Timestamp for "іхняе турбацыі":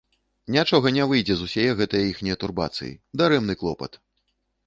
2.07-2.91